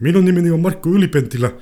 [0.00, 1.52] Minun nimeni on Markku Ylipentilä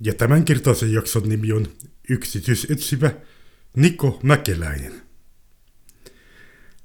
[0.00, 1.66] ja tämänkertaisen jakson nimi on
[2.08, 3.12] yksityisetsivä
[3.76, 5.02] Niko Mäkeläinen.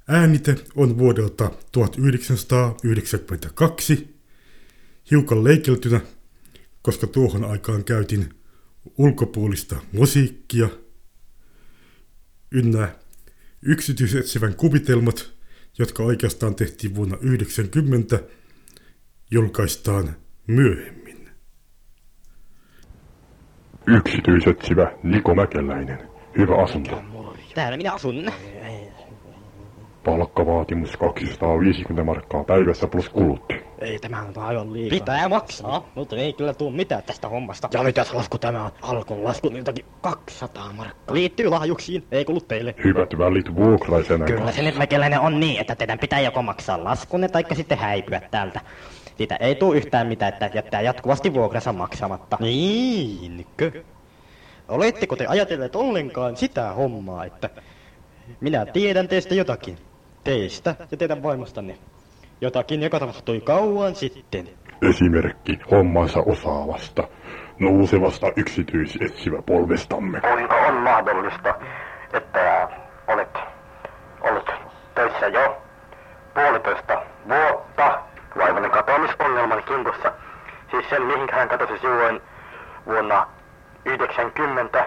[0.08, 4.18] Äänite on vuodelta 1992,
[5.12, 6.02] hiukan leikeltynä,
[6.82, 8.34] koska tuohon aikaan käytin
[8.98, 10.70] ulkopuolista musiikkia.
[12.52, 12.96] Ynnä
[13.62, 15.32] yksityisetsivän kuvitelmat,
[15.80, 18.24] jotka oikeastaan tehtiin vuonna 90,
[19.32, 20.16] julkaistaan
[20.48, 21.30] myöhemmin.
[23.88, 26.00] Yksityisetsivä Niko Mäkeläinen.
[26.38, 27.02] Hyvä asunto.
[27.56, 28.32] Täällä minä asun.
[30.06, 33.54] Palkkavaatimus 250 markkaa päivässä plus kulut.
[33.80, 35.00] Ei tämä on aivan liikaa.
[35.00, 37.70] Pitää maksaa, mutta ei kyllä tuu mitään tästä hommasta.
[37.74, 38.72] Ja mitäs lasku tämä on?
[38.82, 41.16] Alkon lasku jotakin 200 markkaa.
[41.16, 42.76] Liittyy lahjuksiin, ei kuulu teille.
[42.84, 44.26] Hyvät välit vuokraisena.
[44.26, 48.22] Kyllä se nyt mekeläinen on niin, että teidän pitää joko maksaa laskunne tai sitten häipyä
[48.32, 48.62] täältä.
[49.18, 52.38] Siitä ei tuu yhtään mitään, että jättää jatkuvasti vuokransa maksamatta.
[52.40, 53.84] Niinkö?
[54.68, 57.50] Oletteko te ajatelleet ollenkaan sitä hommaa, että
[58.42, 59.78] minä tiedän teistä jotakin?
[60.24, 61.78] Teistä ja teidän vaimostanne.
[62.42, 64.50] Jotakin, joka tapahtui kauan sitten.
[64.90, 67.08] Esimerkki hommansa osaavasta,
[67.60, 70.22] nousevasta yksityisetsivä polvestamme.
[70.22, 71.56] Kuinka on mahdollista,
[72.14, 72.70] että
[73.08, 73.38] olet
[74.22, 74.52] ollut
[74.96, 75.62] töissä jo
[76.34, 78.02] puolitoista vuotta
[78.38, 80.14] vaimoni katoamisongelman kimpussa?
[80.72, 82.22] Siis sen, mihin hän katosi silloin
[82.86, 83.28] vuonna
[83.86, 84.86] 90.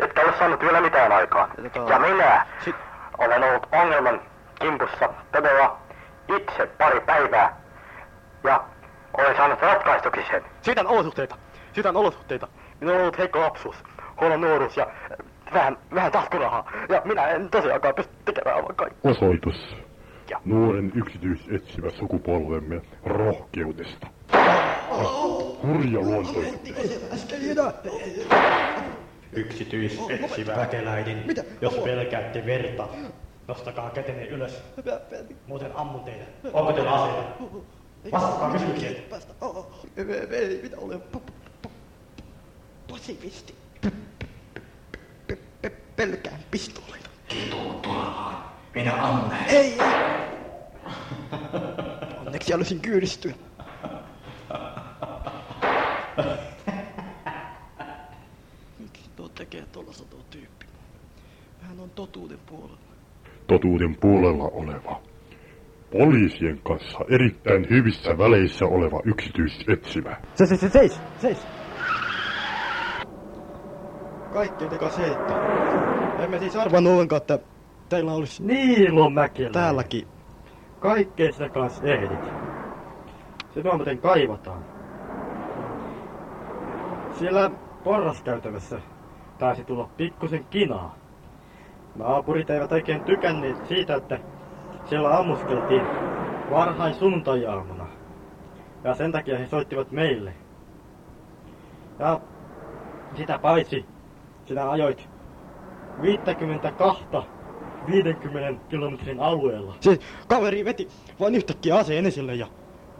[0.00, 1.50] Etkä ole saanut vielä mitään aikaan.
[1.88, 2.46] Ja minä
[3.18, 4.20] olen ollut ongelman
[4.60, 5.78] kimpussa todella
[6.36, 7.56] itse pari päivää.
[8.44, 8.64] Ja
[9.18, 10.44] olen saanut ratkaistuksi sen.
[10.62, 11.36] Siitä olosuhteita.
[11.72, 12.48] Siitä olosuhteita.
[12.80, 13.76] Minulla on ollut heikko lapsuus,
[14.20, 14.86] huono nuoruus ja
[15.54, 16.72] vähän, vähän taskurahaa.
[16.88, 19.10] Ja minä en tosiaankaan pysty tekemään aivan kaikkea.
[19.10, 19.76] Osoitus.
[20.30, 20.40] Ja.
[20.44, 24.06] Nuoren yksityisetsivä sukupolvemme rohkeudesta.
[25.62, 27.34] Hurja luontoisuudesta.
[29.32, 31.24] Yksityisetsivä väkeläinen.
[31.60, 32.88] Jos pelkäätte verta,
[33.48, 34.52] nostakaa kätenne ylös.
[35.46, 36.24] Muuten ammun teitä.
[36.52, 37.22] Onko teillä aseita?
[38.12, 38.96] Vastatkaa kysymykseen.
[40.30, 41.02] Ei, minä olen
[42.90, 43.54] pasifisti.
[45.96, 47.08] Pelkään pistooleita.
[48.74, 49.30] Minä ammun.
[49.48, 49.78] Ei, ei.
[52.26, 53.32] Onneksi halusin kyydistyä.
[58.78, 60.66] Miksi tuo tekee tuollaista tuo tyyppi?
[61.60, 62.78] Hän on totuuden puolella.
[63.46, 65.00] Totuuden puolella oleva.
[65.92, 70.16] Poliisien kanssa erittäin hyvissä väleissä oleva yksityisetsivä.
[70.34, 71.46] Se, se, se, seis, seis.
[74.32, 75.34] Kaikkein teka se, että
[76.24, 77.38] emme siis arvannut ollenkaan, että
[77.88, 79.50] teillä olisi Niilon mäkelä.
[79.50, 80.08] täälläkin.
[80.80, 82.24] Kaikkeen sitä kanssa ehdit.
[83.54, 84.64] Se vaan muuten kaivataan.
[87.22, 87.50] Siellä
[87.84, 88.80] porraskäytävässä
[89.38, 90.96] taisi tulla pikkusen kinaa.
[91.96, 94.18] Naapurit eivät oikein tykänneet siitä, että
[94.84, 95.82] siellä ammuskeltiin
[96.50, 97.86] varhain sunnuntai-aamuna.
[98.84, 100.34] Ja sen takia he soittivat meille.
[101.98, 102.20] Ja
[103.16, 103.84] sitä paitsi
[104.46, 105.08] sinä ajoit
[106.02, 107.04] 52
[107.86, 109.74] 50 kilometrin alueella.
[109.80, 110.88] Se kaveri veti
[111.20, 112.46] vain yhtäkkiä aseen esille ja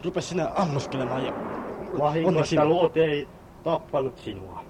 [0.05, 1.33] rupesi sinä ammuskelemaan ja...
[1.99, 3.27] Vahingossa luoti ei
[3.63, 4.63] tappanut sinua.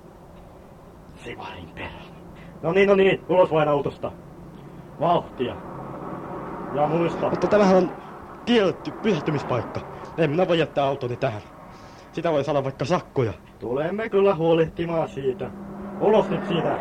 [1.15, 1.89] Sivarin perä.
[2.61, 4.11] No niin, no niin, ulos vain autosta.
[4.99, 5.55] Vauhtia.
[6.73, 7.91] Ja muista, Mutta tämähän on
[8.45, 9.81] kielletty pysähtymispaikka.
[10.17, 11.41] En minä voi jättää autoni tähän.
[12.11, 13.33] Sitä voi saada vaikka sakkoja.
[13.59, 15.49] tulemme kyllä huolehtimaan siitä.
[15.99, 16.79] Ulos nyt siitä.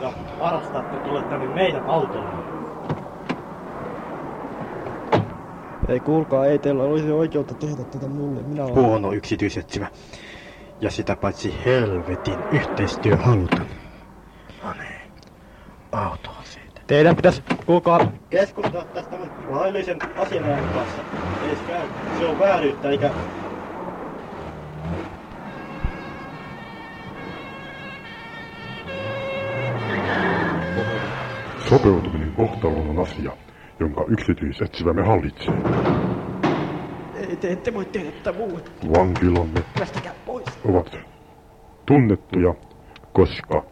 [0.00, 2.28] Ja varastatte tulla tänne meidän autolle.
[5.88, 8.42] Ei kuulkaa, ei teillä olisi oikeutta tehdä tätä mulle.
[8.42, 8.74] Minä olen...
[8.74, 9.88] Huono yksityisetsivä.
[10.80, 13.66] Ja sitä paitsi helvetin yhteistyöhaluton.
[14.62, 15.12] No niin,
[15.92, 16.80] autoon siitä.
[16.86, 19.16] Teidän pitäisi, kuulkaa, Keskustella tästä
[19.48, 21.02] laillisen asianajan kanssa.
[21.48, 21.88] Ei se käy.
[22.18, 23.10] Se on vääryyttä eikä...
[31.68, 33.32] Sopeutuminen kohtaloon on asia,
[33.80, 35.54] jonka yksityisetsivämme hallitsee.
[37.28, 38.70] Ei te ette voi tehdä tätä muuta.
[38.98, 40.44] Vankilamme Päästäkää pois.
[40.68, 40.96] ovat
[41.86, 42.54] tunnettuja,
[43.12, 43.64] koska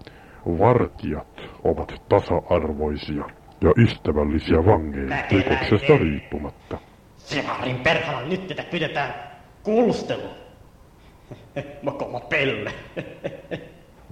[0.46, 3.24] vartijat ovat tasa-arvoisia
[3.60, 6.78] ja ystävällisiä vangeille rikoksesta riippumatta.
[7.16, 9.14] Sivarin perhana nyt tätä pidetään
[9.62, 10.34] kuulustelua.
[11.82, 12.72] Mokoma pelle.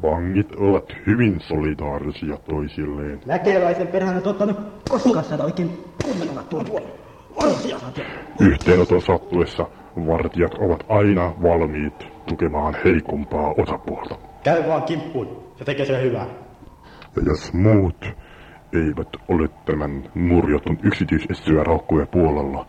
[0.02, 3.20] Vangit ovat hyvin solidaarisia toisilleen.
[3.26, 4.56] Mäkeläisen perhana et ottanut
[4.88, 7.11] koskaan sitä oikein kunnolla tuon Orsia.
[8.40, 9.66] Yhteenoton sattuessa
[9.96, 11.94] Vartijat ovat aina valmiit
[12.28, 14.18] tukemaan heikompaa osapuolta.
[14.44, 15.52] Käy vaan kimppuun.
[15.58, 16.26] Se tekee sen hyvää.
[17.16, 18.04] Ja jos muut
[18.72, 22.66] eivät ole tämän murjotun yksityisetsivä raukkuja puolella,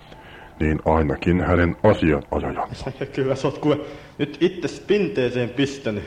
[0.59, 2.91] niin ainakin hänen asianajajansa.
[3.15, 3.79] Kyllä sä oot kuule
[4.17, 6.03] nyt itse pinteeseen pistänyt.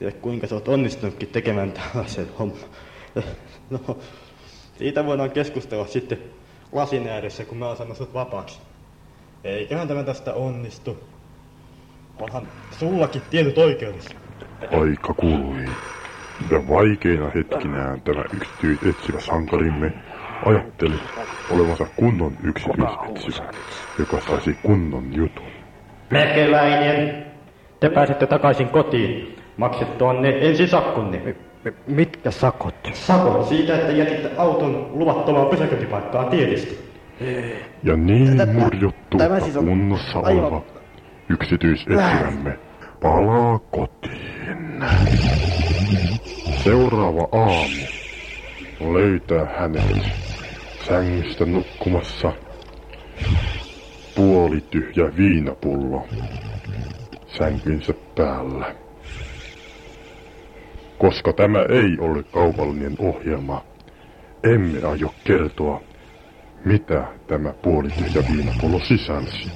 [0.00, 2.58] Ja kuinka sä oot onnistunutkin tekemään tällaisen homman.
[3.70, 3.98] No,
[4.78, 6.18] siitä voidaan keskustella sitten
[6.76, 8.60] lasin ääressä, kun mä oon saanut sut vapaaksi.
[9.44, 10.98] Eiköhän tämä tästä onnistu.
[12.20, 14.16] Onhan sullakin tietyt oikeudet.
[14.62, 15.64] Aika kului.
[16.50, 19.92] Ja vaikeina hetkinään tämä yksityisetsivä sankarimme
[20.46, 20.94] ajatteli
[21.50, 23.52] olevansa kunnon yksityisetsivä,
[23.98, 25.46] joka saisi kunnon jutun.
[26.10, 27.26] Mäkeläinen,
[27.80, 29.38] te pääsette takaisin kotiin.
[29.56, 31.36] Maksettuanne ensisakkunne.
[31.86, 32.74] Mitkä sakot?
[32.92, 36.78] Sakot siitä, että jätitte auton luvattomaan pysäköintipaikkaan tietysti.
[37.82, 40.62] Ja niin murjottu, siis kunnossa aivan- oleva
[41.28, 42.58] yksityisetsivämme
[43.02, 44.84] palaa kotiin.
[46.64, 50.08] Seuraava aamu löytää hänet
[50.88, 52.32] sängystä nukkumassa
[54.16, 56.06] puolityhjä viinapullo
[57.26, 58.85] sänkynsä päällä.
[60.98, 63.64] Koska tämä ei ole kaupallinen ohjelma,
[64.44, 65.80] emme aio kertoa,
[66.64, 69.50] mitä tämä puolityhjä viinapullo sisälsi.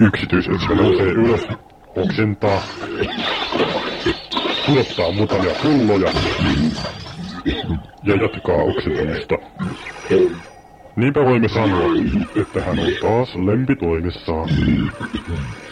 [0.00, 1.40] Yksityisetsivä nousee ylös,
[1.96, 2.62] oksentaa,
[4.66, 6.12] pudottaa muutamia pulloja
[8.04, 9.34] ja jatkaa oksentamista.
[10.96, 11.82] Niinpä voimme sanoa,
[12.42, 14.48] että hän on taas lempitoimessaan.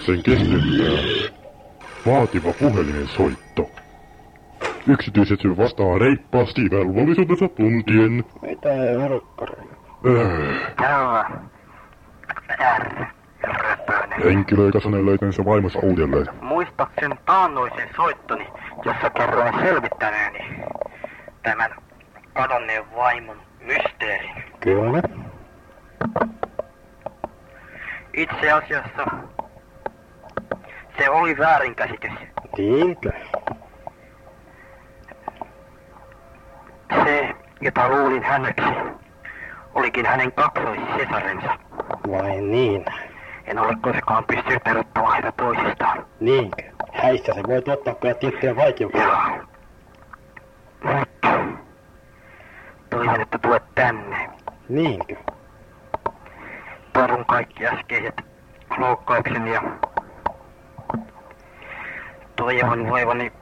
[0.06, 1.30] Sen keskeyttää
[2.06, 3.70] vaativa puhelinen soitto.
[4.86, 8.24] Yksityisetsivä vastaa reippaasti velvollisuutensa tuntien.
[8.42, 8.68] Mitä.
[9.08, 9.20] R.
[13.44, 14.22] Röpönen.
[14.24, 16.26] henkilö, joka sanoi löytäneensä vaimonsa uudelleen.
[16.40, 18.46] Muistaakseni taannoisen soittoni,
[18.84, 20.38] jossa kerroin selvittäneeni
[21.42, 21.70] tämän
[22.32, 24.49] kadonneen vaimon mysteerin.
[24.60, 25.02] Kyllä.
[28.14, 29.06] Itse asiassa
[30.98, 32.12] se oli väärinkäsitys.
[32.58, 33.10] Niinkö?
[37.04, 38.66] Se, jota luulin häneksi,
[39.74, 41.58] olikin hänen kaksoissesarensa.
[42.10, 42.84] Vai niin?
[43.44, 46.06] En ole koskaan pystynyt erottamaan heitä toisistaan.
[46.20, 46.62] Niinkö?
[46.92, 49.06] Häissä se voi tuottaa kyllä tiettyjä vaikeuksia.
[50.84, 51.08] Nyt
[52.90, 53.69] toivon, että tänne.
[54.70, 55.16] Niinkö?
[56.92, 58.14] Perun kaikki äskeiset
[58.78, 59.62] loukkaukseni ja
[62.36, 63.32] toivon voivani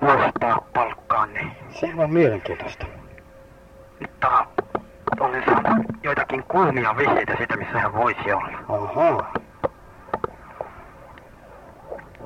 [0.00, 1.56] nostaa palkkaanne.
[1.70, 2.86] Sehän on mielenkiintoista.
[4.00, 4.46] Mutta
[5.20, 8.58] olen saanut joitakin kuumia vihjeitä siitä, missä hän voisi olla.
[8.68, 9.34] Ahaa.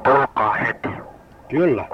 [0.05, 0.89] Tulkaa heti.
[1.49, 1.89] Kyllä.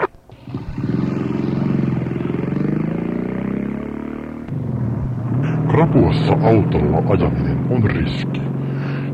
[5.72, 8.40] Krapuassa autolla ajaminen on riski,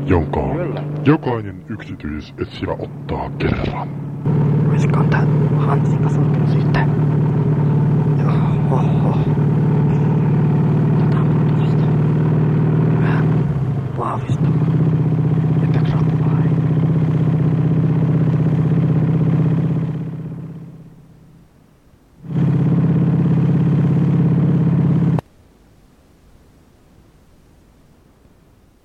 [0.05, 0.83] jonka Kyllä.
[1.05, 3.87] jokainen yksityisetsivä ottaa kerran.
[4.69, 5.25] Olisikohan tää
[5.57, 6.89] Hanssika sottunut sitten?
[8.71, 9.28] Oho.